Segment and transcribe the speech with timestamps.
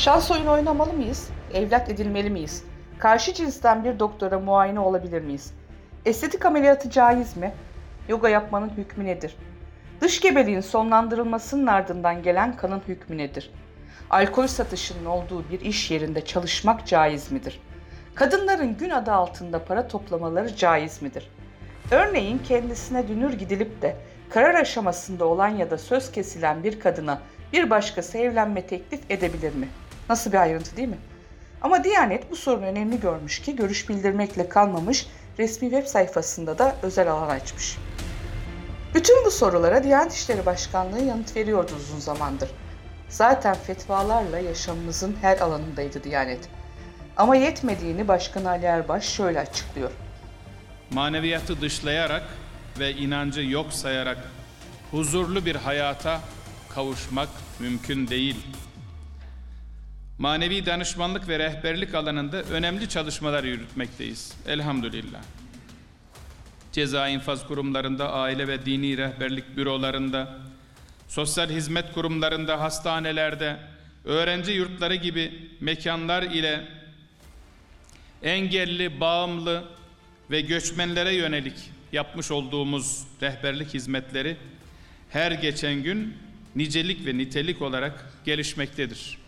[0.00, 1.28] Şans oyunu oynamalı mıyız?
[1.54, 2.64] Evlat edilmeli miyiz?
[2.98, 5.54] Karşı cinsten bir doktora muayene olabilir miyiz?
[6.06, 7.52] Estetik ameliyatı caiz mi?
[8.08, 9.36] Yoga yapmanın hükmü nedir?
[10.00, 13.50] Dış gebeliğin sonlandırılmasının ardından gelen kanın hükmü nedir?
[14.10, 17.60] Alkol satışının olduğu bir iş yerinde çalışmak caiz midir?
[18.14, 21.30] Kadınların gün adı altında para toplamaları caiz midir?
[21.90, 23.96] Örneğin kendisine dünür gidilip de
[24.30, 27.20] karar aşamasında olan ya da söz kesilen bir kadına
[27.52, 29.68] bir başkası evlenme teklif edebilir mi?
[30.10, 30.98] Nasıl bir ayrıntı değil mi?
[31.62, 35.06] Ama Diyanet bu sorunu önemli görmüş ki görüş bildirmekle kalmamış,
[35.38, 37.78] resmi web sayfasında da özel alan açmış.
[38.94, 42.50] Bütün bu sorulara Diyanet İşleri Başkanlığı yanıt veriyordu uzun zamandır.
[43.08, 46.48] Zaten fetvalarla yaşamımızın her alanındaydı Diyanet.
[47.16, 49.90] Ama yetmediğini Başkan Ali Erbaş şöyle açıklıyor.
[50.90, 52.24] Maneviyatı dışlayarak
[52.78, 54.18] ve inancı yok sayarak
[54.90, 56.20] huzurlu bir hayata
[56.74, 57.28] kavuşmak
[57.60, 58.36] mümkün değil.
[60.20, 64.34] Manevi danışmanlık ve rehberlik alanında önemli çalışmalar yürütmekteyiz.
[64.46, 65.20] Elhamdülillah.
[66.72, 70.38] Ceza infaz kurumlarında, aile ve dini rehberlik bürolarında,
[71.08, 73.56] sosyal hizmet kurumlarında, hastanelerde,
[74.04, 76.68] öğrenci yurtları gibi mekanlar ile
[78.22, 79.64] engelli, bağımlı
[80.30, 84.36] ve göçmenlere yönelik yapmış olduğumuz rehberlik hizmetleri
[85.10, 86.14] her geçen gün
[86.56, 89.19] nicelik ve nitelik olarak gelişmektedir.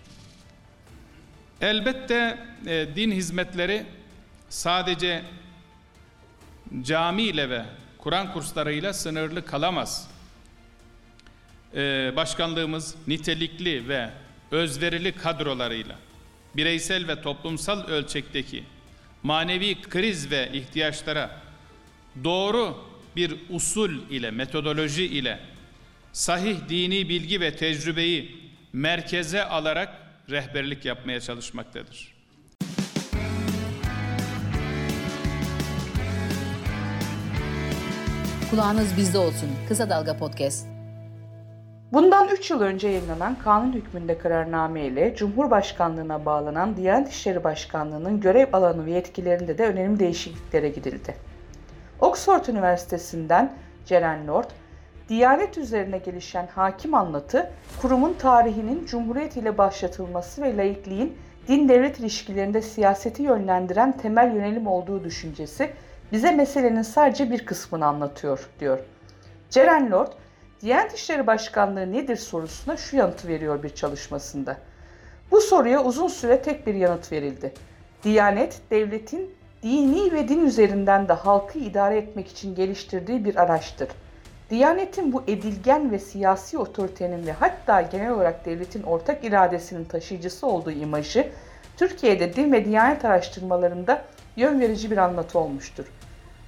[1.62, 3.86] Elbette e, din hizmetleri
[4.48, 5.22] sadece
[6.82, 7.62] cami ile ve
[7.98, 10.10] Kur'an kurslarıyla sınırlı kalamaz.
[11.74, 14.10] E, başkanlığımız nitelikli ve
[14.50, 15.96] özverili kadrolarıyla
[16.56, 18.64] bireysel ve toplumsal ölçekteki
[19.22, 21.40] manevi kriz ve ihtiyaçlara
[22.24, 22.78] doğru
[23.16, 25.40] bir usul ile, metodoloji ile
[26.12, 28.36] sahih dini bilgi ve tecrübeyi
[28.72, 32.22] merkeze alarak rehberlik yapmaya çalışmaktadır.
[38.50, 39.48] Kulağınız bizde olsun.
[39.68, 40.66] Kısa Dalga Podcast.
[41.92, 48.46] Bundan 3 yıl önce yayınlanan kanun hükmünde kararname ile Cumhurbaşkanlığına bağlanan Diyanet İşleri Başkanlığı'nın görev
[48.52, 51.14] alanı ve yetkilerinde de önemli değişikliklere gidildi.
[52.00, 53.52] Oxford Üniversitesi'nden
[53.86, 54.50] Ceren Lord,
[55.08, 57.50] Diyanet üzerine gelişen hakim anlatı,
[57.82, 61.18] kurumun tarihinin Cumhuriyet ile başlatılması ve laikliğin
[61.48, 65.70] din-devlet ilişkilerinde siyaseti yönlendiren temel yönelim olduğu düşüncesi
[66.12, 68.78] bize meselenin sadece bir kısmını anlatıyor, diyor.
[69.50, 70.12] Ceren Lord,
[70.60, 74.56] Diyanet İşleri Başkanlığı nedir sorusuna şu yanıtı veriyor bir çalışmasında.
[75.30, 77.52] Bu soruya uzun süre tek bir yanıt verildi.
[78.04, 83.88] Diyanet, devletin dini ve din üzerinden de halkı idare etmek için geliştirdiği bir araçtır.
[84.52, 90.70] Diyanetin bu edilgen ve siyasi otoritenin ve hatta genel olarak devletin ortak iradesinin taşıyıcısı olduğu
[90.70, 91.28] imajı
[91.76, 94.02] Türkiye'de din ve diyanet araştırmalarında
[94.36, 95.86] yön verici bir anlatı olmuştur.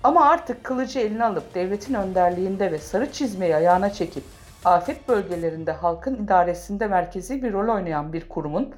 [0.03, 4.25] Ama artık kılıcı eline alıp devletin önderliğinde ve sarı çizmeyi ayağına çekip
[4.65, 8.75] afet bölgelerinde halkın idaresinde merkezi bir rol oynayan bir kurumun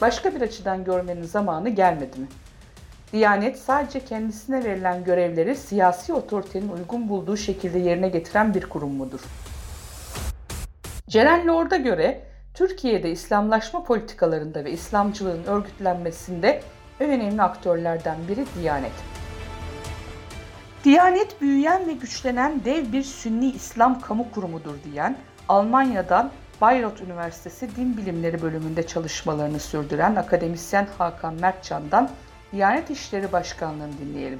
[0.00, 2.26] başka bir açıdan görmenin zamanı gelmedi mi?
[3.12, 9.20] Diyanet sadece kendisine verilen görevleri siyasi otoritenin uygun bulduğu şekilde yerine getiren bir kurum mudur?
[11.08, 12.20] Ceren Lord'a göre
[12.54, 16.62] Türkiye'de İslamlaşma politikalarında ve İslamcılığın örgütlenmesinde
[17.00, 18.92] en önemli aktörlerden biri Diyanet.
[20.84, 25.16] Diyanet büyüyen ve güçlenen dev bir Sünni İslam kamu kurumudur diyen
[25.48, 32.10] Almanya'dan Bayreuth Üniversitesi Din Bilimleri bölümünde çalışmalarını sürdüren akademisyen Hakan Mertcan'dan
[32.52, 34.38] Diyanet İşleri Başkanlığı'nı dinleyelim.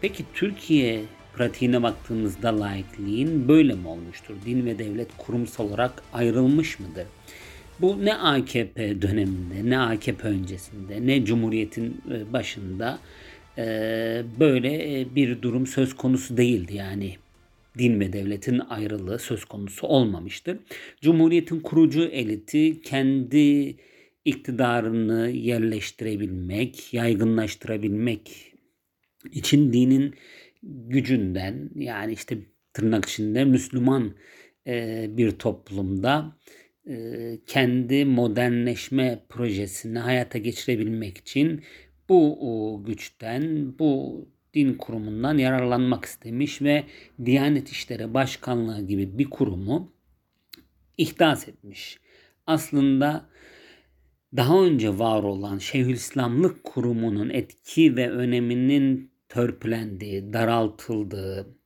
[0.00, 1.02] Peki Türkiye
[1.34, 4.34] pratiğine baktığımızda laikliğin böyle mi olmuştur?
[4.46, 7.06] Din ve devlet kurumsal olarak ayrılmış mıdır?
[7.80, 12.98] Bu ne AKP döneminde, ne AKP öncesinde, ne Cumhuriyet'in e, başında
[13.58, 13.62] e,
[14.40, 16.74] böyle e, bir durum söz konusu değildi.
[16.74, 17.16] Yani
[17.78, 20.58] din ve devletin ayrılığı söz konusu olmamıştır.
[21.00, 23.76] Cumhuriyet'in kurucu eliti kendi
[24.26, 28.52] iktidarını yerleştirebilmek, yaygınlaştırabilmek
[29.32, 30.14] için dinin
[30.62, 32.38] gücünden yani işte
[32.72, 34.14] tırnak içinde Müslüman
[34.66, 36.36] e, bir toplumda
[36.88, 41.62] e, kendi modernleşme projesini hayata geçirebilmek için
[42.08, 44.20] bu güçten, bu
[44.54, 46.84] din kurumundan yararlanmak istemiş ve
[47.24, 49.92] Diyanet İşleri Başkanlığı gibi bir kurumu
[50.98, 51.98] ihdas etmiş.
[52.46, 53.28] Aslında
[54.36, 61.56] daha önce var olan Şeyhülislamlık kurumunun etki ve öneminin törpülendiği, daraltıldığı,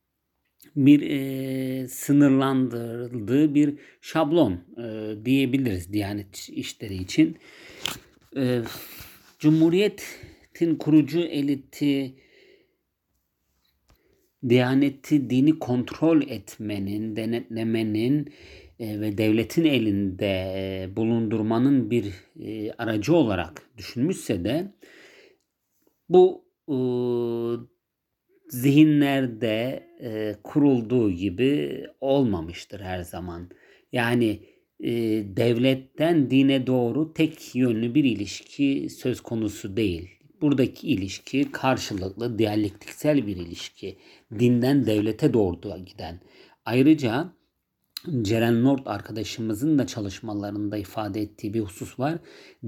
[0.75, 7.37] bir e, sınırlandırıldığı bir şablon e, diyebiliriz Diyanet işleri için.
[8.37, 8.61] e,
[9.39, 12.15] Cumhuriyet'in kurucu eliti
[14.49, 18.33] Diyaneti dini kontrol etmenin, denetlemenin
[18.81, 24.73] ve devletin elinde e, bulundurmanın bir e, aracı olarak düşünmüşse de
[26.09, 26.77] bu e,
[28.49, 33.49] zihinlerde e, kurulduğu gibi olmamıştır her zaman.
[33.91, 34.39] Yani
[34.79, 34.91] e,
[35.37, 40.09] devletten dine doğru tek yönlü bir ilişki söz konusu değil.
[40.41, 43.97] Buradaki ilişki karşılıklı, diyalektiksel bir ilişki.
[44.39, 46.19] Dinden devlete doğru giden.
[46.65, 47.33] Ayrıca
[48.21, 52.17] Ceren Nord arkadaşımızın da çalışmalarında ifade ettiği bir husus var.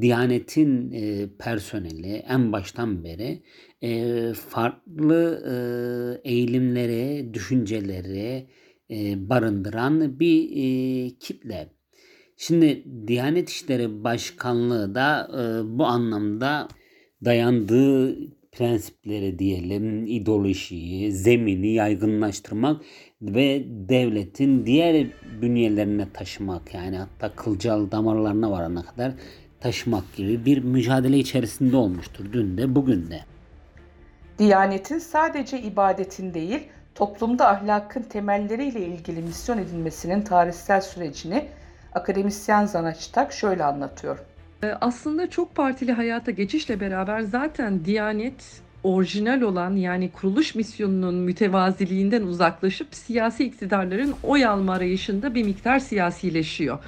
[0.01, 3.43] Diyanetin e, personeli en baştan beri
[3.81, 5.55] e, farklı e,
[6.29, 8.47] eğilimleri, düşünceleri
[8.91, 11.69] e, barındıran bir e, kitle.
[12.37, 16.67] Şimdi Diyanet İşleri Başkanlığı da e, bu anlamda
[17.25, 18.17] dayandığı
[18.51, 22.81] prensipleri diyelim, ideolojiyi, zemini yaygınlaştırmak
[23.23, 25.07] ve devletin diğer
[25.41, 29.11] bünyelerine taşımak yani hatta kılcal damarlarına varana kadar
[29.59, 33.19] taşımak gibi bir mücadele içerisinde olmuştur dün de bugün de.
[34.39, 41.45] Diyanetin sadece ibadetin değil, toplumda ahlakın temelleriyle ilgili misyon edilmesinin tarihsel sürecini
[41.93, 44.19] akademisyen Zanaçtak şöyle anlatıyor.
[44.63, 52.21] Ee, aslında çok partili hayata geçişle beraber zaten Diyanet orijinal olan yani kuruluş misyonunun mütevaziliğinden
[52.21, 56.79] uzaklaşıp siyasi iktidarların oy alma arayışında bir miktar siyasileşiyor.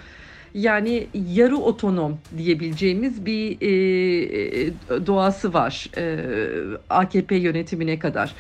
[0.54, 3.72] Yani yarı otonom diyebileceğimiz bir e,
[4.62, 4.72] e
[5.08, 6.20] doğası var e,
[6.90, 8.36] AKP yönetimine kadar.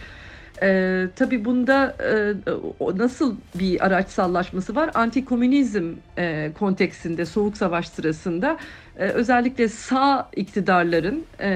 [0.62, 4.92] E, tabii bunda e, nasıl bir araçsallaşması var?
[4.94, 8.58] Antikomünizm e, konteksinde Soğuk Savaş sırasında
[8.98, 11.50] e, özellikle sağ iktidarların e,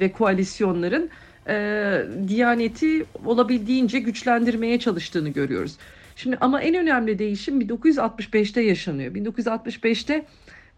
[0.00, 1.10] ve koalisyonların
[1.50, 5.76] e, Diyaneti olabildiğince güçlendirmeye çalıştığını görüyoruz.
[6.16, 9.14] Şimdi ama en önemli değişim 1965'te yaşanıyor.
[9.14, 10.24] 1965'te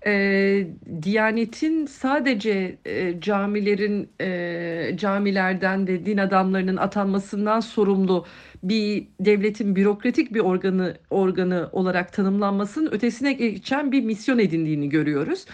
[0.06, 0.66] e,
[1.02, 8.26] Diyanet'in sadece e, camilerin e, camilerden ve din adamlarının atanmasından sorumlu
[8.62, 15.46] bir devletin bürokratik bir organı organı olarak tanımlanmasının ötesine geçen bir misyon edindiğini görüyoruz.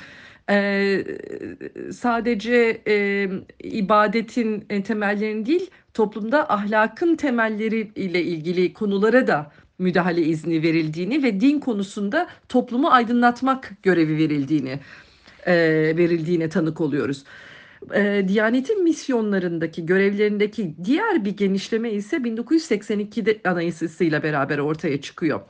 [0.51, 1.05] Ee,
[1.93, 3.29] sadece e,
[3.63, 11.41] ibadetin e, temellerini değil toplumda ahlakın temelleri ile ilgili konulara da müdahale izni verildiğini ve
[11.41, 14.81] din konusunda toplumu aydınlatmak görevi verildiğini
[15.47, 15.55] e,
[15.97, 17.25] verildiğine tanık oluyoruz.
[17.95, 25.41] E, Diyanet'in misyonlarındaki görevlerindeki diğer bir genişleme ise 1982'de anayasasıyla beraber ortaya çıkıyor.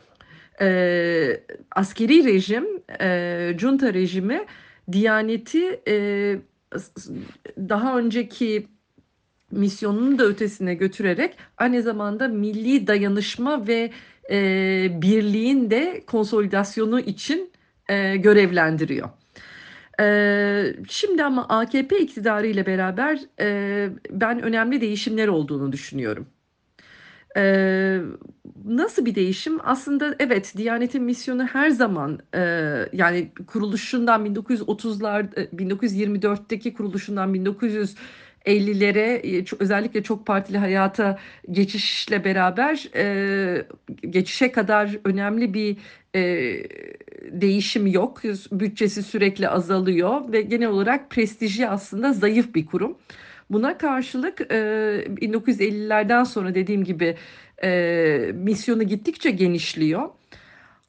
[0.60, 1.40] E,
[1.70, 2.64] askeri rejim,
[3.00, 4.46] e, junta rejimi
[4.92, 5.80] Diyaneti
[7.58, 8.66] daha önceki
[9.50, 13.90] misyonunu da ötesine götürerek aynı zamanda milli dayanışma ve
[15.02, 17.52] birliğin de konsolidasyonu için
[18.16, 19.08] görevlendiriyor.
[20.88, 23.20] Şimdi ama AKP iktidarı ile beraber
[24.10, 26.26] ben önemli değişimler olduğunu düşünüyorum.
[27.38, 28.00] Ee,
[28.64, 29.58] nasıl bir değişim?
[29.64, 32.40] Aslında evet Diyanet'in misyonu her zaman e,
[32.92, 41.18] yani kuruluşundan 1930'lar 1924'teki kuruluşundan 1950'lere özellikle çok partili hayata
[41.50, 43.66] geçişle beraber e,
[44.10, 45.76] geçişe kadar önemli bir
[46.14, 46.20] e,
[47.30, 48.22] değişim yok.
[48.52, 52.98] Bütçesi sürekli azalıyor ve genel olarak prestiji aslında zayıf bir kurum.
[53.50, 54.54] Buna karşılık e,
[55.08, 57.16] 1950'lerden sonra dediğim gibi
[57.62, 60.08] e, misyonu gittikçe genişliyor.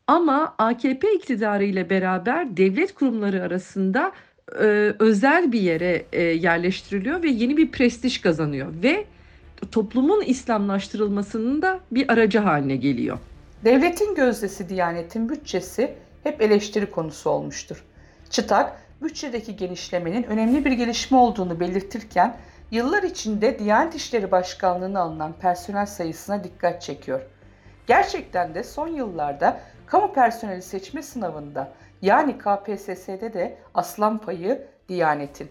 [0.08, 4.12] Ama AKP iktidarı ile beraber devlet kurumları arasında
[4.52, 9.06] e, özel bir yere e, yerleştiriliyor ve yeni bir prestij kazanıyor ve
[9.72, 13.18] toplumun İslamlaştırılmasının da bir aracı haline geliyor.
[13.66, 17.84] Devletin gözdesi Diyanet'in bütçesi hep eleştiri konusu olmuştur.
[18.30, 22.38] Çıtak, bütçedeki genişlemenin önemli bir gelişme olduğunu belirtirken
[22.72, 27.22] yıllar içinde Diyanet İşleri Başkanlığı'na alınan personel sayısına dikkat çekiyor.
[27.88, 35.50] Gerçekten de son yıllarda kamu personeli seçme sınavında yani KPSS'de de aslan payı Diyanet'in.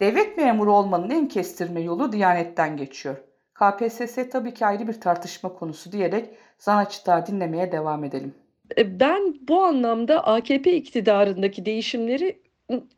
[0.00, 3.16] Devlet memuru olmanın en kestirme yolu Diyanet'ten geçiyor.
[3.54, 8.34] KPSS tabii ki ayrı bir tartışma konusu diyerek Zanaç'ta dinlemeye devam edelim.
[8.78, 12.42] E, ben bu anlamda AKP iktidarındaki değişimleri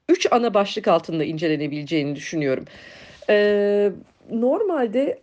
[0.09, 2.65] üç ana başlık altında incelenebileceğini düşünüyorum.
[3.31, 3.93] Ee,
[4.31, 5.19] normalde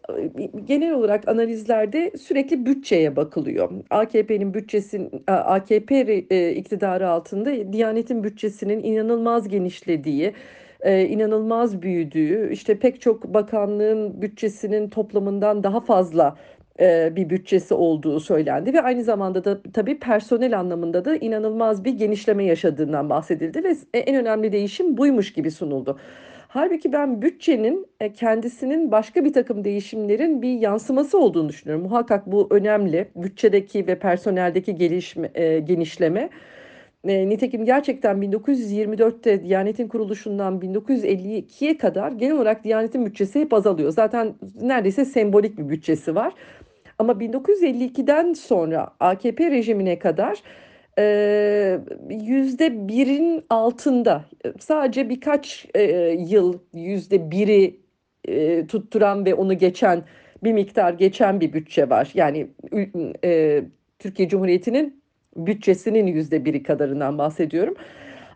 [0.65, 3.71] genel olarak analizlerde sürekli bütçeye bakılıyor.
[3.89, 6.19] AKP'nin bütçesin AKP
[6.51, 10.33] iktidarı altında Diyanet'in bütçesinin inanılmaz genişlediği
[10.81, 16.35] e, inanılmaz büyüdüğü, işte pek çok bakanlığın bütçesinin toplamından daha fazla
[16.79, 21.93] e, bir bütçesi olduğu söylendi ve aynı zamanda da tabii personel anlamında da inanılmaz bir
[21.93, 25.99] genişleme yaşadığından bahsedildi ve en önemli değişim buymuş gibi sunuldu.
[26.55, 31.85] Halbuki ben bütçenin e, kendisinin başka bir takım değişimlerin bir yansıması olduğunu düşünüyorum.
[31.85, 33.07] Muhakkak bu önemli.
[33.15, 36.29] Bütçedeki ve personeldeki gelişme, e, genişleme.
[37.07, 43.91] E, nitekim gerçekten 1924'te Diyanet'in kuruluşundan 1952'ye kadar genel olarak Diyanet'in bütçesi hep azalıyor.
[43.91, 46.33] Zaten neredeyse sembolik bir bütçesi var.
[46.99, 50.39] Ama 1952'den sonra AKP rejimine kadar
[52.09, 54.25] yüzde birin altında
[54.59, 55.67] sadece birkaç
[56.17, 57.79] yıl yüzde biri
[58.67, 60.03] tutturan ve onu geçen
[60.43, 62.11] bir miktar geçen bir bütçe var.
[62.13, 62.47] Yani
[63.99, 65.03] Türkiye Cumhuriyeti'nin
[65.35, 67.75] bütçesinin yüzde biri kadarından bahsediyorum.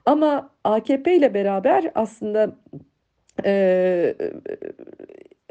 [0.05, 2.55] Ama AKP ile beraber aslında
[3.45, 4.15] e,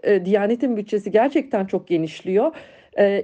[0.02, 2.52] e, Diyanet'in bütçesi gerçekten çok genişliyor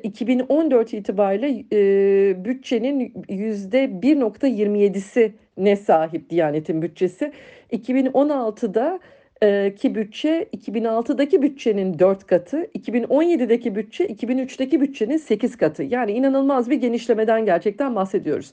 [0.02, 7.33] 2014 itibariyle e, bütçenin %1.27'si ne sahip Diyanet'in bütçesi.
[7.73, 9.00] 2016'da
[9.43, 15.83] e, ki bütçe 2006'daki bütçenin 4 katı, 2017'deki bütçe 2003'teki bütçenin 8 katı.
[15.83, 18.52] Yani inanılmaz bir genişlemeden gerçekten bahsediyoruz.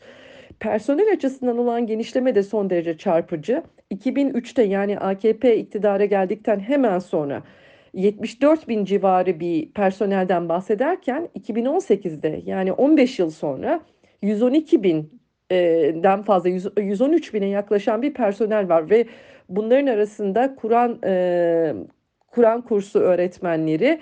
[0.59, 3.63] Personel açısından olan genişleme de son derece çarpıcı.
[3.91, 7.43] 2003'te yani AKP iktidara geldikten hemen sonra
[7.93, 13.81] 74 bin civarı bir personelden bahsederken 2018'de yani 15 yıl sonra
[14.21, 16.49] 112 binden fazla
[16.81, 19.05] 113 bine yaklaşan bir personel var ve
[19.49, 21.73] bunların arasında Kur'an e,
[22.27, 23.99] Kur'an kursu öğretmenleri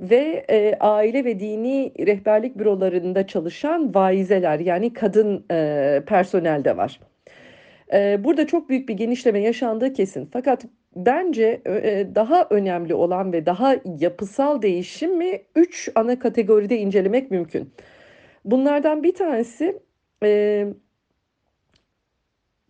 [0.00, 7.00] ve e, aile ve dini rehberlik bürolarında çalışan vaizeler yani kadın e, personel de var.
[7.92, 10.28] E, burada çok büyük bir genişleme yaşandığı kesin.
[10.32, 17.74] Fakat bence e, daha önemli olan ve daha yapısal değişimi üç ana kategoride incelemek mümkün.
[18.44, 19.78] Bunlardan bir tanesi
[20.22, 20.66] e,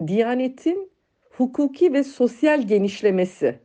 [0.06, 0.90] Diyanetin
[1.30, 3.58] hukuki ve sosyal genişlemesi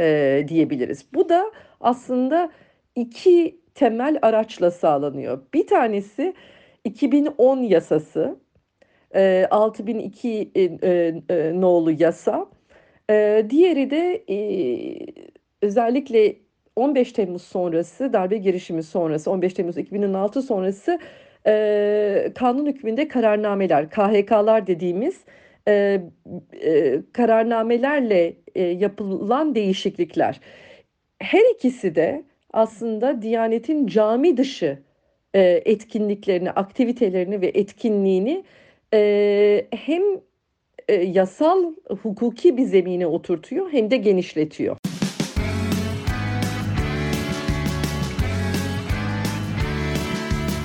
[0.00, 1.06] e, diyebiliriz.
[1.14, 2.52] Bu da aslında
[2.96, 5.40] iki temel araçla sağlanıyor.
[5.54, 6.34] Bir tanesi
[6.84, 8.36] 2010 yasası,
[9.14, 12.46] e, 6002 e, e, e, nolu yasa.
[13.10, 14.36] Ee, diğeri de e,
[15.62, 16.36] özellikle
[16.76, 20.98] 15 Temmuz sonrası, darbe girişimi sonrası, 15 Temmuz 2016 sonrası
[21.46, 25.20] e, kanun hükmünde kararnameler, KHK'lar dediğimiz
[25.68, 26.00] e,
[26.62, 30.40] e, kararnamelerle e, yapılan değişiklikler.
[31.18, 34.78] Her ikisi de aslında Diyanet'in cami dışı
[35.34, 38.44] e, etkinliklerini, aktivitelerini ve etkinliğini
[38.94, 40.02] e, hem
[40.92, 41.64] e, yasal
[42.02, 44.76] hukuki bir zemine oturtuyor hem de genişletiyor.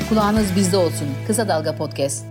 [0.09, 1.07] Kulağınız bizde olsun.
[1.27, 2.25] Kısa Dalga Podcast.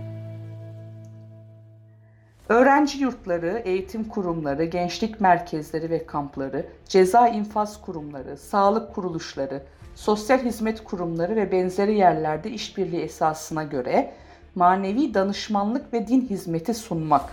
[2.49, 9.63] Öğrenci yurtları, eğitim kurumları, gençlik merkezleri ve kampları, ceza infaz kurumları, sağlık kuruluşları,
[9.95, 14.13] sosyal hizmet kurumları ve benzeri yerlerde işbirliği esasına göre
[14.55, 17.23] manevi danışmanlık ve din hizmeti sunmak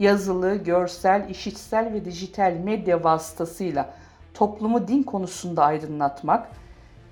[0.00, 3.94] yazılı, görsel, işitsel ve dijital medya vasıtasıyla
[4.34, 6.48] toplumu din konusunda aydınlatmak,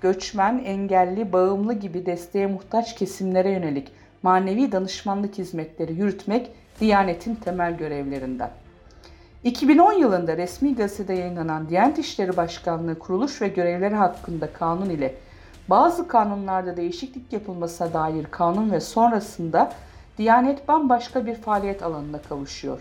[0.01, 3.91] göçmen, engelli, bağımlı gibi desteğe muhtaç kesimlere yönelik
[4.23, 8.49] manevi danışmanlık hizmetleri yürütmek Diyanet'in temel görevlerinden.
[9.43, 15.15] 2010 yılında resmi gazetede yayınlanan Diyanet İşleri Başkanlığı kuruluş ve görevleri hakkında kanun ile
[15.67, 19.71] bazı kanunlarda değişiklik yapılmasına dair kanun ve sonrasında
[20.19, 22.79] Diyanet bambaşka bir faaliyet alanına kavuşuyor.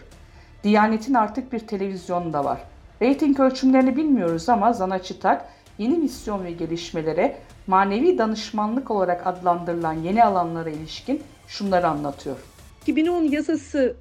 [0.64, 2.60] Diyanet'in artık bir televizyonu da var.
[3.02, 5.44] Rating ölçümlerini bilmiyoruz ama Zana Çıtak
[5.78, 12.36] yeni misyon ve gelişmelere manevi danışmanlık olarak adlandırılan yeni alanlara ilişkin şunları anlatıyor.
[12.82, 13.96] 2010 yasası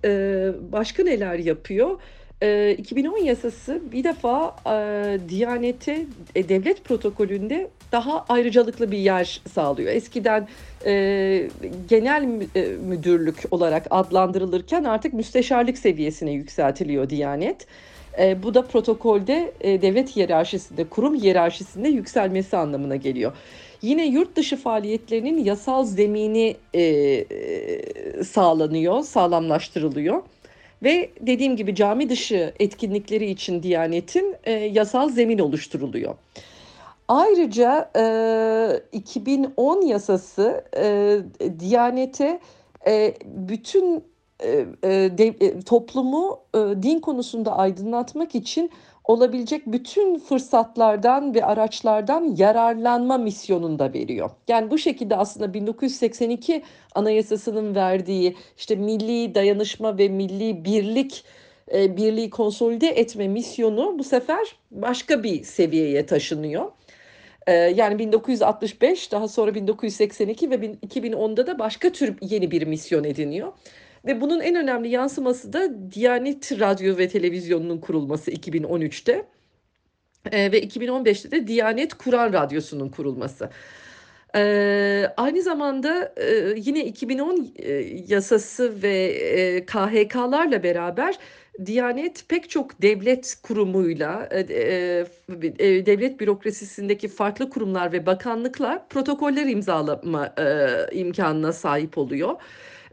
[0.72, 2.00] başka neler yapıyor?
[2.42, 9.92] 2010 yasası bir defa e, Diyanet'e e, devlet protokolünde daha ayrıcalıklı bir yer sağlıyor.
[9.92, 10.48] Eskiden
[10.86, 11.50] e,
[11.90, 17.68] genel e, müdürlük olarak adlandırılırken artık müsteşarlık seviyesine yükseltiliyor Diyanet.
[18.20, 23.34] E, bu da protokolde e, devlet hiyerarşisinde, kurum hiyerarşisinde yükselmesi anlamına geliyor.
[23.82, 30.22] Yine yurt dışı faaliyetlerinin yasal zemini e, e sağlanıyor, sağlamlaştırılıyor.
[30.84, 36.16] Ve dediğim gibi cami dışı etkinlikleri için Diyanet'in e, yasal zemin oluşturuluyor.
[37.08, 41.18] Ayrıca e, 2010 yasası e,
[41.60, 42.40] Diyanet'e
[42.88, 44.04] e, bütün
[44.44, 48.72] e, e, de, e, toplumu e, din konusunda aydınlatmak için
[49.08, 54.30] olabilecek bütün fırsatlardan ve araçlardan yararlanma misyonunu da veriyor.
[54.48, 56.64] Yani bu şekilde aslında 1982
[56.96, 61.24] Anayasası'nın verdiği işte milli dayanışma ve milli birlik
[61.74, 66.72] e, birliği konsolide etme misyonu bu sefer başka bir seviyeye taşınıyor.
[67.48, 73.54] E, yani 1965 daha sonra 1982 ve 2010'da da başka tür yeni bir misyon ediniyor.
[74.08, 79.26] Ve bunun en önemli yansıması da Diyanet Radyo ve Televizyonu'nun kurulması 2013'te.
[80.32, 83.50] E, ve 2015'te de Diyanet Kur'an Radyosu'nun kurulması.
[84.36, 87.72] Ee, aynı zamanda e, yine 2010 e,
[88.08, 91.20] yasası ve e, KHK'larla beraber
[91.66, 95.06] Diyanet pek çok devlet kurumuyla, e, e,
[95.60, 102.36] e, devlet bürokrasisindeki farklı kurumlar ve bakanlıkla protokoller imzalama e, imkanına sahip oluyor.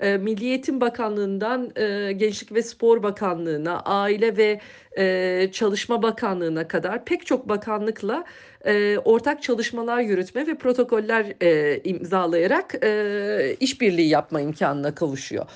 [0.04, 4.60] E, Milli Eğitim Bakanlığı'ndan e, Gençlik ve Spor Bakanlığı'na, Aile ve
[4.98, 8.24] e, Çalışma Bakanlığı'na kadar pek çok bakanlıkla
[8.64, 15.46] e, ortak çalışmalar yürütme ve protokoller e, imzalayarak e, işbirliği yapma imkanına kavuşuyor.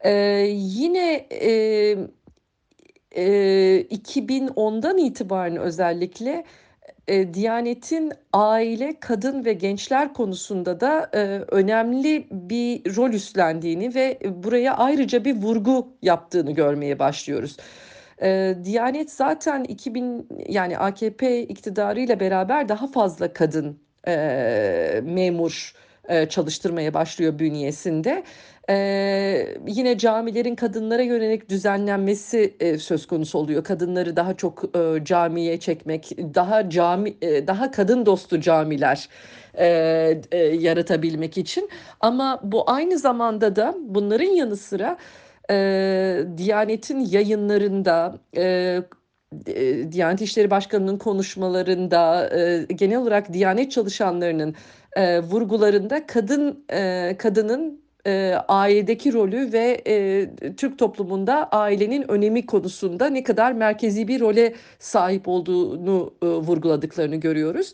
[0.00, 0.10] E,
[0.52, 1.50] yine e,
[3.16, 3.24] e,
[3.90, 6.44] 2010'dan itibaren özellikle
[7.08, 11.18] e, Diyanet'in aile, kadın ve gençler konusunda da e,
[11.50, 17.56] önemli bir rol üstlendiğini ve buraya ayrıca bir vurgu yaptığını görmeye başlıyoruz.
[18.22, 23.78] E, Diyanet zaten 2000 yani AKP iktidarıyla beraber daha fazla kadın
[24.08, 25.74] e, memur
[26.08, 28.22] e, çalıştırmaya başlıyor bünyesinde.
[28.70, 33.64] Ee, yine camilerin kadınlara yönelik düzenlenmesi e, söz konusu oluyor.
[33.64, 39.08] Kadınları daha çok e, camiye çekmek, daha cami, e, daha kadın dostu camiler
[39.54, 39.66] e,
[40.32, 41.68] e, yaratabilmek için.
[42.00, 44.96] Ama bu aynı zamanda da bunların yanı sıra
[45.50, 48.82] e, Diyanet'in yayınlarında, e,
[49.92, 52.30] Diyanet İşleri Başkanı'nın konuşmalarında,
[52.74, 54.54] genel olarak Diyanet çalışanlarının
[55.22, 56.64] vurgularında kadın
[57.18, 64.20] kadının e, ailedeki rolü ve e, Türk toplumunda ailenin önemi konusunda ne kadar merkezi bir
[64.20, 67.72] role sahip olduğunu e, vurguladıklarını görüyoruz.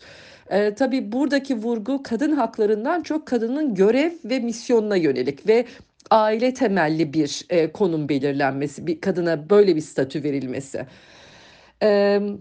[0.49, 5.65] E, tabii buradaki vurgu kadın haklarından çok kadının görev ve misyonuna yönelik ve
[6.09, 10.85] aile temelli bir e, konum belirlenmesi, bir kadına böyle bir statü verilmesi.
[11.81, 12.39] Evet.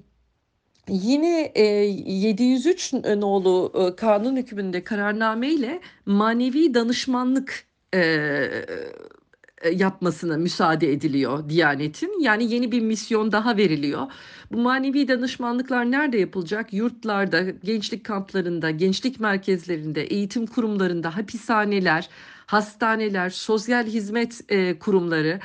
[0.90, 11.48] Yine e, 703 nolu e, kanun hükmünde kararname ile manevi danışmanlık e, yapmasına müsaade ediliyor
[11.48, 12.20] Diyanet'in.
[12.20, 14.06] Yani yeni bir misyon daha veriliyor.
[14.52, 16.72] Bu manevi danışmanlıklar nerede yapılacak?
[16.72, 22.08] Yurtlarda, gençlik kamplarında, gençlik merkezlerinde, eğitim kurumlarında, hapishaneler,
[22.46, 25.40] hastaneler, sosyal hizmet e, kurumları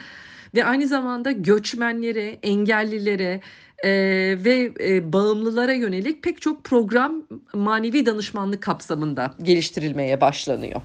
[0.56, 3.42] ve aynı zamanda göçmenlere, engellilere,
[3.84, 3.90] e,
[4.46, 10.82] ve e, bağımlılara yönelik pek çok program manevi danışmanlık kapsamında geliştirilmeye başlanıyor.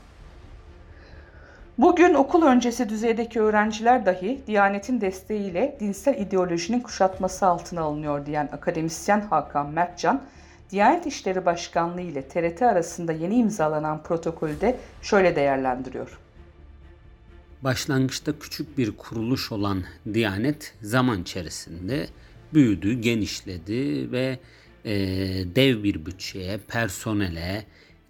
[1.79, 9.21] Bugün okul öncesi düzeydeki öğrenciler dahi Diyanet'in desteğiyle dinsel ideolojinin kuşatması altına alınıyor diyen akademisyen
[9.21, 10.25] Hakan Mertcan,
[10.71, 16.19] Diyanet İşleri Başkanlığı ile TRT arasında yeni imzalanan protokolde şöyle değerlendiriyor.
[17.63, 22.07] Başlangıçta küçük bir kuruluş olan Diyanet zaman içerisinde
[22.55, 24.39] büyüdü, genişledi ve
[24.85, 24.95] e,
[25.57, 27.65] dev bir bütçeye, personele,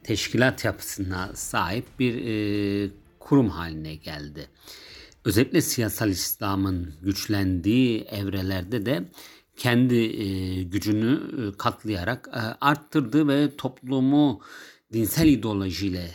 [0.05, 2.91] teşkilat yapısına sahip bir e,
[3.29, 4.49] kurum haline geldi.
[5.25, 9.11] Özellikle siyasal İslam'ın güçlendiği evrelerde de
[9.57, 14.41] kendi e, gücünü e, katlayarak e, arttırdı ve toplumu
[14.93, 16.11] dinsel ideolojiyle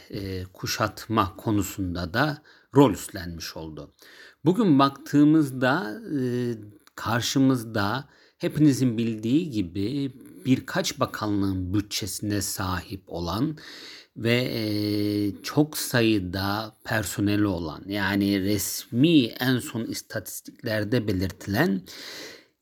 [0.54, 2.41] kuşatma konusunda da
[2.76, 3.91] rol üstlenmiş oldu.
[4.45, 6.02] Bugün baktığımızda
[6.95, 10.13] karşımızda hepinizin bildiği gibi
[10.45, 13.58] birkaç bakanlığın bütçesine sahip olan
[14.17, 21.82] ve çok sayıda personeli olan yani resmi en son istatistiklerde belirtilen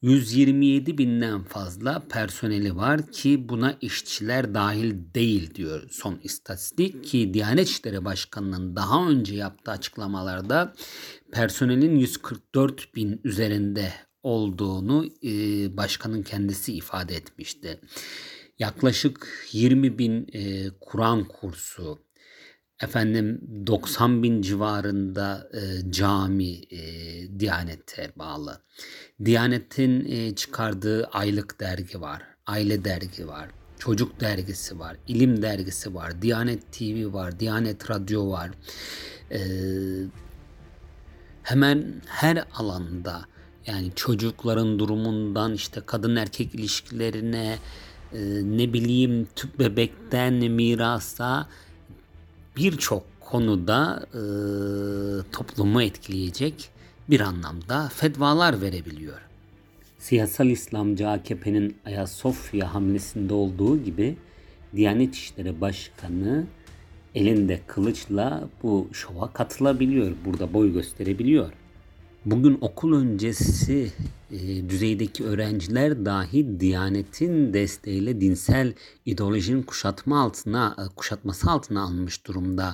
[0.02, 7.70] 127 binden fazla personeli var ki buna işçiler dahil değil diyor son istatistik ki Diyanet
[7.70, 10.74] İşleri Başkanı'nın daha önce yaptığı açıklamalarda
[11.32, 15.06] personelin 144 bin üzerinde olduğunu
[15.78, 17.80] başkanın kendisi ifade etmişti.
[18.62, 22.00] Yaklaşık 20 bin e, Kur'an kursu,
[22.84, 26.80] efendim 90 bin civarında e, cami e,
[27.40, 28.62] Diyanet'e bağlı.
[29.26, 36.22] Diyanet'in e, çıkardığı aylık dergi var, aile dergi var, çocuk dergisi var, ilim dergisi var,
[36.22, 38.52] Diyanet TV var, Diyanet Radyo var.
[39.32, 39.40] E,
[41.44, 43.26] hemen her alanda
[43.68, 47.58] yani çocukların durumundan işte kadın erkek ilişkilerine
[48.14, 48.20] e,
[48.58, 51.48] ne bileyim tüp bebekten mirasa
[52.58, 54.22] birçok konuda e,
[55.32, 56.70] toplumu etkileyecek
[57.10, 59.22] bir anlamda fetvalar verebiliyor.
[60.00, 64.18] Siyasal İslamcı AKP'nin Ayasofya hamlesinde olduğu gibi
[64.76, 66.46] Diyanet İşleri Başkanı
[67.16, 70.12] elinde kılıçla bu şova katılabiliyor.
[70.26, 71.54] Burada boy gösterebiliyor.
[72.26, 73.92] Bugün okul öncesi
[74.32, 78.74] e, düzeydeki öğrenciler dahi Diyanet'in desteğiyle dinsel
[79.06, 82.74] ideolojinin kuşatma altına e, kuşatması altına almış durumda.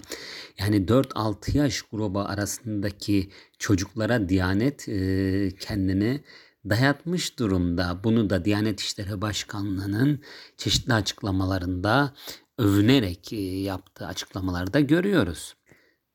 [0.60, 3.30] Yani 4-6 yaş grubu arasındaki
[3.60, 6.24] çocuklara Diyanet e, kendini
[6.70, 8.00] dayatmış durumda.
[8.04, 10.22] Bunu da Diyanet İşleri Başkanlığı'nın
[10.58, 12.14] çeşitli açıklamalarında
[12.58, 15.57] övünerek e, yaptığı açıklamalarda görüyoruz.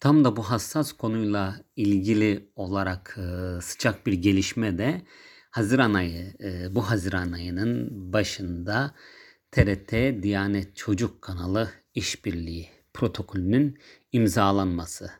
[0.02, 5.02] Tam da bu hassas konuyla ilgili olarak e, sıcak bir gelişme de
[5.50, 8.94] Haziran ayı, e, bu Haziran ayının başında
[9.50, 13.78] TRT Diyanet Çocuk Kanalı İşbirliği protokolünün
[14.12, 15.10] imzalanması.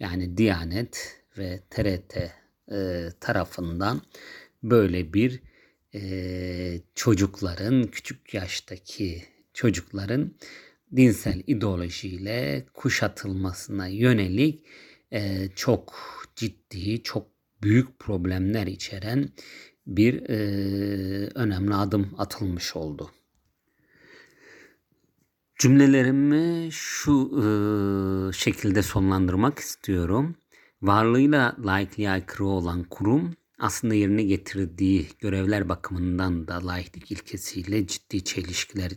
[0.00, 2.16] Yani Diyanet ve TRT
[2.72, 4.02] e, tarafından
[4.62, 5.42] böyle bir
[6.94, 10.34] çocukların, küçük yaştaki çocukların
[10.96, 14.66] dinsel ideolojiyle kuşatılmasına yönelik
[15.12, 15.94] e, çok
[16.36, 17.26] ciddi, çok
[17.62, 19.28] büyük problemler içeren
[19.86, 20.36] bir e,
[21.34, 23.10] önemli adım atılmış oldu.
[25.58, 27.46] Cümlelerimi şu e,
[28.32, 30.36] şekilde sonlandırmak istiyorum.
[30.82, 38.92] Varlığıyla laikliğe aykırı olan kurum aslında yerine getirdiği görevler bakımından da laiklik ilkesiyle ciddi çelişkiler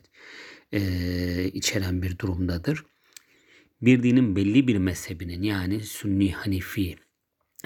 [0.71, 2.85] e, içeren bir durumdadır.
[3.81, 6.95] Bir dinin belli bir mezhebinin yani Sünni Hanifi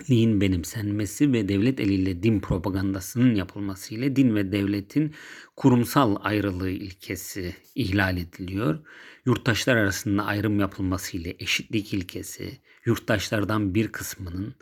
[0.09, 5.13] liğin benimsenmesi ve devlet eliyle din propagandasının yapılması ile din ve devletin
[5.55, 8.79] kurumsal ayrılığı ilkesi ihlal ediliyor.
[9.25, 14.55] Yurttaşlar arasında ayrım yapılması ile eşitlik ilkesi, yurttaşlardan bir kısmının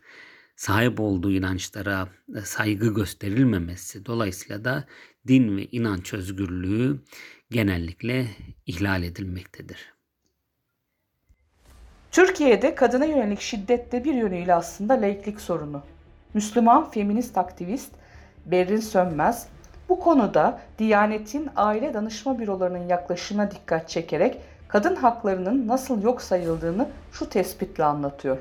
[0.56, 2.10] sahip olduğu inançlara
[2.43, 4.88] saygı gösterilmemesi dolayısıyla da
[5.28, 6.99] din ve inanç özgürlüğü
[7.51, 8.25] genellikle
[8.65, 9.93] ihlal edilmektedir.
[12.12, 15.81] Türkiye'de kadına yönelik şiddette bir yönüyle aslında laiklik sorunu.
[16.33, 17.91] Müslüman feminist aktivist
[18.45, 19.47] Berrin Sönmez
[19.89, 27.29] bu konuda Diyanet'in aile danışma bürolarının yaklaşımına dikkat çekerek kadın haklarının nasıl yok sayıldığını şu
[27.29, 28.38] tespitle anlatıyor.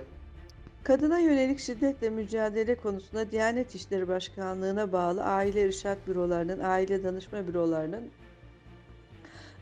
[0.85, 8.11] Kadına yönelik şiddetle mücadele konusunda Diyanet İşleri Başkanlığı'na bağlı aile irşat bürolarının, aile danışma bürolarının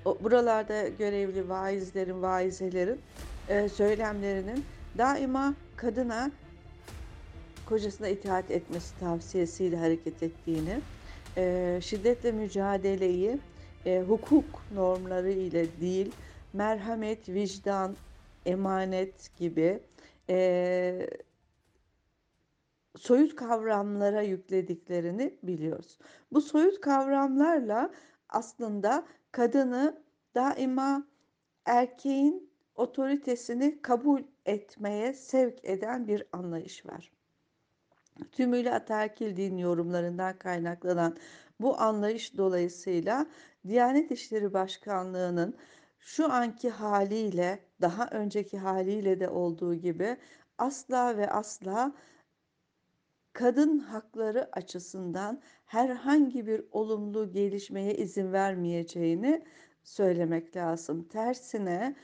[0.06, 3.00] buralarda görevli vaizlerin, vaizelerin
[3.48, 4.64] e, söylemlerinin
[4.98, 6.30] daima kadına
[7.66, 10.80] kocasına itaat etmesi tavsiyesiyle hareket ettiğini,
[11.36, 13.38] e, şiddetle mücadeleyi
[13.86, 16.12] e, hukuk normları ile değil,
[16.52, 17.96] merhamet, vicdan,
[18.46, 19.80] emanet gibi
[20.30, 21.06] e,
[22.98, 25.98] soyut kavramlara yüklediklerini biliyoruz.
[26.32, 27.90] Bu soyut kavramlarla
[28.28, 30.02] aslında kadını
[30.34, 31.06] daima
[31.64, 37.12] erkeğin otoritesini kabul etmeye sevk eden bir anlayış var.
[38.32, 41.16] Tümüyle ataerkil din yorumlarından kaynaklanan
[41.60, 43.26] bu anlayış dolayısıyla
[43.66, 45.56] Diyanet İşleri Başkanlığı'nın
[46.00, 50.16] şu anki haliyle daha önceki haliyle de olduğu gibi
[50.58, 51.92] asla ve asla
[53.36, 59.44] kadın hakları açısından herhangi bir olumlu gelişmeye izin vermeyeceğini
[59.84, 61.08] söylemek lazım.
[61.08, 61.96] Tersine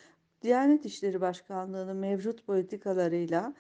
[0.43, 3.55] Diyanet İşleri Başkanlığı'nın mevcut politikalarıyla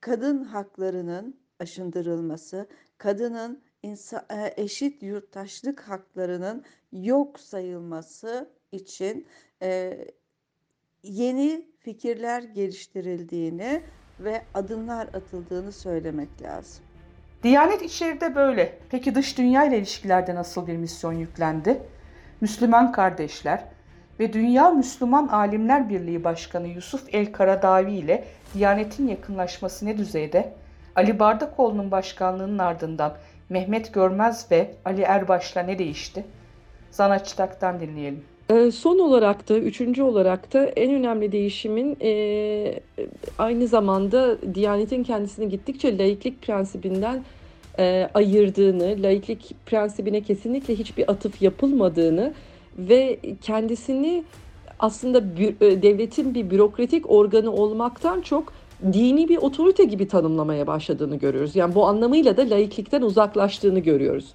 [0.00, 2.66] kadın haklarının aşındırılması,
[2.98, 9.26] kadının e, eşit yurttaşlık haklarının yok sayılması için
[9.62, 9.98] e,
[11.02, 13.82] yeni fikirler geliştirildiğini
[14.24, 16.84] ve adımlar atıldığını söylemek lazım.
[17.42, 18.78] Diyanet içeride böyle.
[18.90, 21.82] Peki dış dünya ile ilişkilerde nasıl bir misyon yüklendi?
[22.40, 23.64] Müslüman kardeşler
[24.20, 30.52] ve Dünya Müslüman Alimler Birliği Başkanı Yusuf El Karadavi ile Diyanet'in yakınlaşması ne düzeyde?
[30.96, 33.16] Ali Bardakoğlu'nun başkanlığının ardından
[33.48, 36.24] Mehmet Görmez ve Ali Erbaş'la ne değişti?
[36.90, 38.24] Zanatçıtak'tan dinleyelim.
[38.50, 42.80] Ee, son olarak da, üçüncü olarak da en önemli değişimin e,
[43.38, 47.24] aynı zamanda Diyanet'in kendisini gittikçe laiklik prensibinden
[47.78, 52.34] e, ayırdığını, laiklik prensibine kesinlikle hiçbir atıf yapılmadığını
[52.78, 54.24] ve kendisini
[54.78, 58.52] aslında bir, e, devletin bir bürokratik organı olmaktan çok
[58.92, 61.56] dini bir otorite gibi tanımlamaya başladığını görüyoruz.
[61.56, 64.34] Yani bu anlamıyla da laiklikten uzaklaştığını görüyoruz.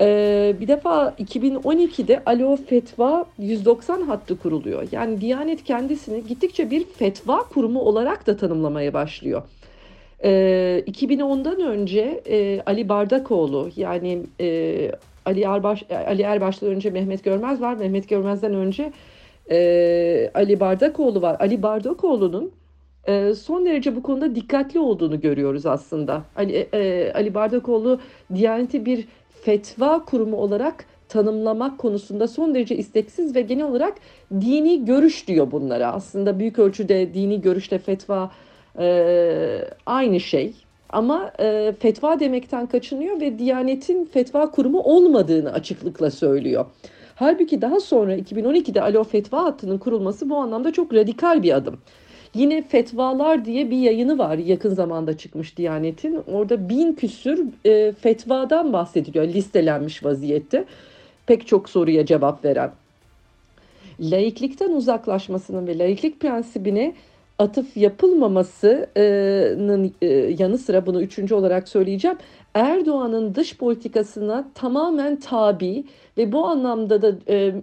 [0.00, 4.88] Ee, bir defa 2012'de Alo Fetva 190 hattı kuruluyor.
[4.92, 9.42] Yani Diyanet kendisini gittikçe bir fetva kurumu olarak da tanımlamaya başlıyor.
[10.24, 14.90] Ee, 2010'dan önce e, Ali Bardakoğlu yani e,
[15.26, 17.74] Ali, Erbaş, Ali Erbaş'tan önce Mehmet Görmez var.
[17.74, 18.92] Mehmet Görmez'den önce
[19.50, 21.36] e, Ali Bardakoğlu var.
[21.40, 22.52] Ali Bardakoğlu'nun
[23.08, 26.22] e, son derece bu konuda dikkatli olduğunu görüyoruz aslında.
[26.36, 28.00] Ali, e, Ali Bardakoğlu
[28.34, 29.08] Diyaneti bir
[29.44, 33.94] fetva kurumu olarak tanımlamak konusunda son derece isteksiz ve genel olarak
[34.40, 35.92] dini görüş diyor bunlara.
[35.92, 38.30] Aslında büyük ölçüde dini görüşle fetva
[38.78, 40.54] e, aynı şey.
[40.88, 46.66] Ama e, fetva demekten kaçınıyor ve Diyanet'in fetva kurumu olmadığını açıklıkla söylüyor.
[47.14, 51.78] Halbuki daha sonra 2012'de Alo Fetva hattının kurulması bu anlamda çok radikal bir adım.
[52.34, 56.22] Yine Fetvalar diye bir yayını var yakın zamanda çıkmış Diyanet'in.
[56.32, 60.64] Orada bin küsür e, fetvadan bahsediliyor listelenmiş vaziyette.
[61.26, 62.72] Pek çok soruya cevap veren.
[64.00, 66.94] Laiklikten uzaklaşmasının ve laiklik prensibine
[67.38, 70.06] atıf yapılmamasının e,
[70.38, 72.16] yanı sıra bunu üçüncü olarak söyleyeceğim.
[72.54, 75.84] Erdoğan'ın dış politikasına tamamen tabi
[76.18, 77.54] ve bu anlamda da e,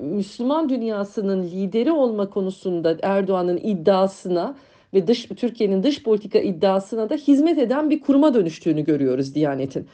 [0.00, 4.54] Müslüman dünyasının lideri olma konusunda Erdoğan'ın iddiasına
[4.94, 9.86] ve dış Türkiye'nin dış politika iddiasına da hizmet eden bir kuruma dönüştüğünü görüyoruz Diyanet'in.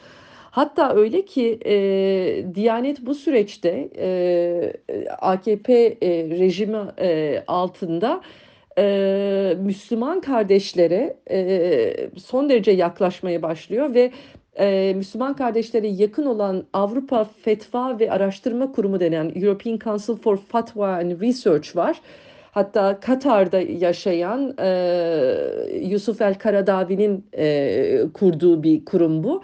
[0.51, 1.75] Hatta öyle ki e,
[2.55, 4.73] Diyanet bu süreçte e,
[5.21, 8.21] AKP e, rejimi e, altında
[8.79, 14.11] e, Müslüman kardeşlere e, son derece yaklaşmaya başlıyor ve
[14.59, 20.87] e, Müslüman kardeşlere yakın olan Avrupa Fetva ve Araştırma Kurumu denen European Council for Fatwa
[20.87, 22.01] and Research var.
[22.51, 24.69] Hatta Katar'da yaşayan e,
[25.81, 29.43] Yusuf El Karadavi'nin e, kurduğu bir kurum bu.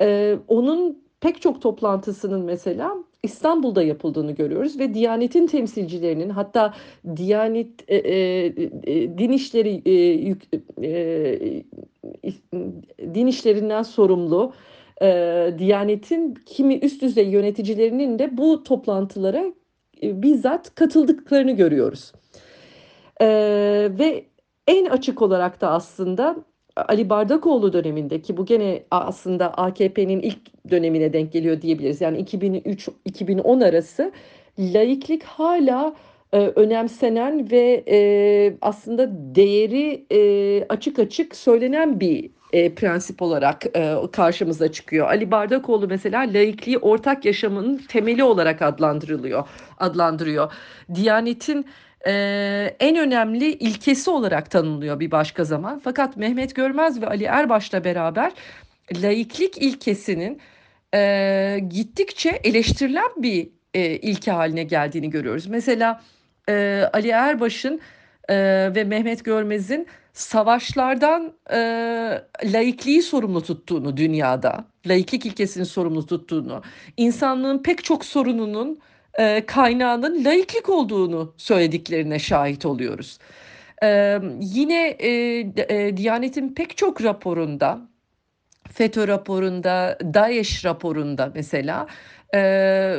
[0.00, 6.74] E, onun pek çok toplantısının mesela İstanbul'da yapıldığını görüyoruz ve Diyanet'in temsilcilerinin hatta
[7.16, 8.46] Diyanet e, e,
[8.84, 9.94] e din işleri e,
[10.82, 11.62] e,
[13.14, 14.52] din işlerinden sorumlu
[15.02, 15.06] e,
[15.58, 19.44] Diyanet'in kimi üst düzey yöneticilerinin de bu toplantılara
[20.02, 22.12] e, bizzat katıldıklarını görüyoruz.
[23.20, 23.26] E,
[23.98, 24.24] ve
[24.66, 26.36] en açık olarak da aslında
[26.88, 32.00] Ali Bardakoğlu dönemindeki bu gene aslında AKP'nin ilk dönemine denk geliyor diyebiliriz.
[32.00, 34.12] Yani 2003-2010 arası
[34.58, 35.94] laiklik hala
[36.32, 37.98] e, önemsenen ve e,
[38.60, 45.06] aslında değeri e, açık açık söylenen bir e, prensip olarak e, karşımıza çıkıyor.
[45.06, 50.52] Ali Bardakoğlu mesela laikliği ortak yaşamın temeli olarak adlandırılıyor, adlandırıyor.
[50.94, 51.66] Diyanetin
[52.06, 52.12] e,
[52.80, 55.78] en önemli ilkesi olarak tanımlıyor bir başka zaman.
[55.84, 58.32] Fakat Mehmet Görmez ve Ali Erbaş'la beraber
[58.94, 60.40] laiklik ilkesinin
[60.94, 65.46] e, gittikçe eleştirilen bir e, ilke haline geldiğini görüyoruz.
[65.46, 66.00] Mesela
[66.48, 67.80] e, Ali Erbaş'ın
[68.28, 68.36] e,
[68.74, 71.58] ve Mehmet Görmez'in savaşlardan e,
[72.44, 76.62] laikliği sorumlu tuttuğunu dünyada, laiklik ilkesini sorumlu tuttuğunu,
[76.96, 78.78] insanlığın pek çok sorununun
[79.18, 83.18] e, kaynağının laiklik olduğunu söylediklerine şahit oluyoruz.
[83.82, 85.10] E, yine e,
[85.68, 87.80] e, Diyanet'in pek çok raporunda,
[88.72, 91.86] FETÖ raporunda, DAEŞ raporunda mesela
[92.34, 92.96] e,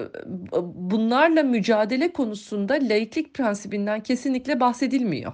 [0.74, 5.34] bunlarla mücadele konusunda laiklik prensibinden kesinlikle bahsedilmiyor.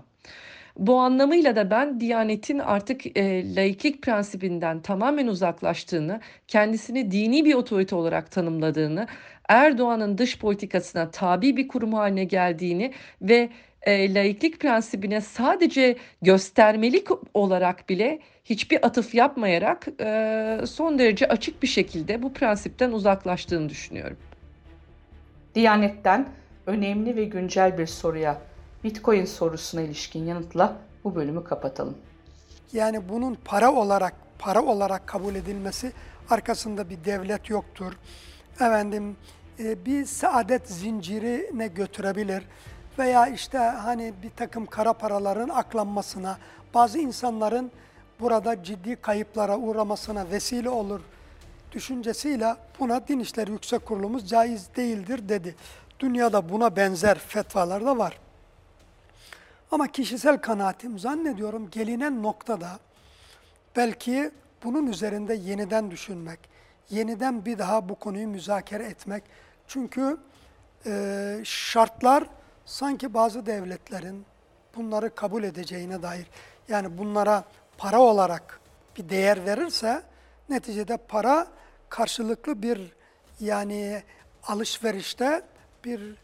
[0.77, 7.95] Bu anlamıyla da ben Diyanet'in artık e, laiklik prensibinden tamamen uzaklaştığını, kendisini dini bir otorite
[7.95, 9.07] olarak tanımladığını,
[9.47, 13.49] Erdoğan'ın dış politikasına tabi bir kurum haline geldiğini ve
[13.81, 21.67] e, laiklik prensibine sadece göstermelik olarak bile hiçbir atıf yapmayarak e, son derece açık bir
[21.67, 24.17] şekilde bu prensipten uzaklaştığını düşünüyorum.
[25.55, 26.29] Diyanet'ten
[26.65, 28.41] önemli ve güncel bir soruya
[28.83, 31.97] Bitcoin sorusuna ilişkin yanıtla bu bölümü kapatalım.
[32.73, 35.91] Yani bunun para olarak para olarak kabul edilmesi
[36.29, 37.93] arkasında bir devlet yoktur.
[38.57, 39.15] Efendim
[39.59, 42.43] e, bir saadet zincirine götürebilir
[42.99, 46.37] veya işte hani bir takım kara paraların aklanmasına,
[46.73, 47.71] bazı insanların
[48.19, 51.01] burada ciddi kayıplara uğramasına vesile olur
[51.71, 55.55] düşüncesiyle buna Din İşleri Yüksek Kurulumuz caiz değildir dedi.
[55.99, 58.19] Dünyada buna benzer fetvalar da var.
[59.71, 62.79] Ama kişisel kanaatim zannediyorum gelinen noktada
[63.75, 64.31] belki
[64.63, 66.39] bunun üzerinde yeniden düşünmek,
[66.89, 69.23] yeniden bir daha bu konuyu müzakere etmek.
[69.67, 70.17] Çünkü
[70.85, 72.23] e, şartlar
[72.65, 74.25] sanki bazı devletlerin
[74.75, 76.27] bunları kabul edeceğine dair.
[76.67, 77.43] yani bunlara
[77.77, 78.59] para olarak
[78.97, 80.03] bir değer verirse
[80.49, 81.47] neticede para
[81.89, 82.91] karşılıklı bir
[83.39, 84.03] yani
[84.43, 85.41] alışverişte
[85.85, 86.15] bir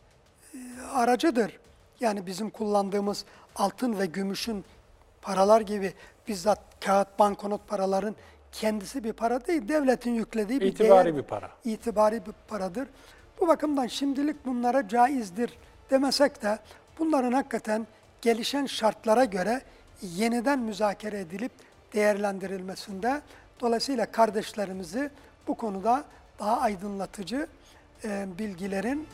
[0.54, 1.60] e, aracıdır.
[1.99, 4.65] Yani bizim kullandığımız altın ve gümüşün
[5.21, 5.93] paralar gibi
[6.28, 8.15] bizzat kağıt banknot paraların
[8.53, 11.49] kendisi bir para değil, devletin yüklediği bir İtibari değer, bir para.
[11.65, 12.87] itibari bir paradır.
[13.41, 15.57] Bu bakımdan şimdilik bunlara caizdir
[15.89, 16.59] demesek de
[16.99, 17.87] bunların hakikaten
[18.21, 19.61] gelişen şartlara göre
[20.01, 21.51] yeniden müzakere edilip
[21.93, 23.21] değerlendirilmesinde
[23.59, 25.09] dolayısıyla kardeşlerimizi
[25.47, 26.03] bu konuda
[26.39, 27.47] daha aydınlatıcı
[28.39, 29.07] bilgilerin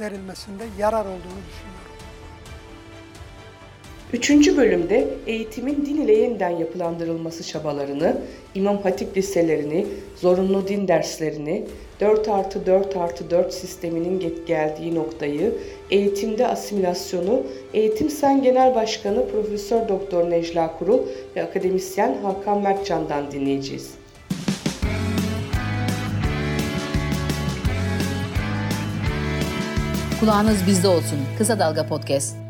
[0.00, 1.87] verilmesinde yarar olduğunu düşünüyorum.
[4.12, 8.16] Üçüncü bölümde eğitimin din ile yeniden yapılandırılması çabalarını,
[8.54, 11.64] İmam Hatip liselerini, zorunlu din derslerini,
[12.00, 15.54] 4 artı 4 artı 4 sisteminin geldiği noktayı,
[15.90, 17.42] eğitimde asimilasyonu,
[17.74, 21.00] Eğitim Sen Genel Başkanı Profesör Doktor Necla Kurul
[21.36, 23.90] ve akademisyen Hakan Mertcan'dan dinleyeceğiz.
[30.20, 31.18] Kulağınız bizde olsun.
[31.38, 32.47] Kısa Dalga Podcast.